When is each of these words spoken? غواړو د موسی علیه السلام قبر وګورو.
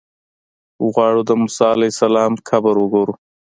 غواړو 0.93 1.21
د 1.25 1.31
موسی 1.41 1.65
علیه 1.73 1.91
السلام 1.93 2.33
قبر 2.49 2.75
وګورو. 2.79 3.13